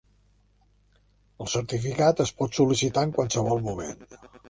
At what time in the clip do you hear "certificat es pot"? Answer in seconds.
1.57-2.61